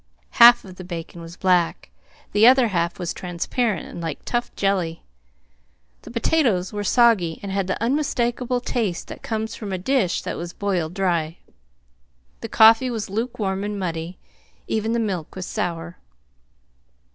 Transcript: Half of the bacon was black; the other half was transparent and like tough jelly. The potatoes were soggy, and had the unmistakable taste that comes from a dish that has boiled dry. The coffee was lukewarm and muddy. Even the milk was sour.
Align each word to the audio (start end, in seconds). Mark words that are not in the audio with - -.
Half 0.39 0.65
of 0.65 0.77
the 0.77 0.83
bacon 0.83 1.21
was 1.21 1.37
black; 1.37 1.91
the 2.31 2.47
other 2.47 2.69
half 2.69 2.97
was 2.97 3.13
transparent 3.13 3.87
and 3.87 4.01
like 4.01 4.25
tough 4.25 4.49
jelly. 4.55 5.03
The 6.01 6.09
potatoes 6.09 6.73
were 6.73 6.83
soggy, 6.83 7.39
and 7.43 7.51
had 7.51 7.67
the 7.67 7.79
unmistakable 7.83 8.61
taste 8.61 9.09
that 9.09 9.21
comes 9.21 9.53
from 9.53 9.71
a 9.71 9.77
dish 9.77 10.23
that 10.23 10.37
has 10.37 10.53
boiled 10.53 10.95
dry. 10.95 11.37
The 12.39 12.49
coffee 12.49 12.89
was 12.89 13.11
lukewarm 13.11 13.63
and 13.63 13.77
muddy. 13.79 14.17
Even 14.67 14.93
the 14.93 14.99
milk 14.99 15.35
was 15.35 15.45
sour. 15.45 15.97